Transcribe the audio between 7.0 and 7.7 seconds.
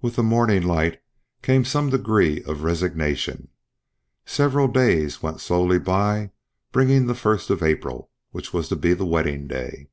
the first of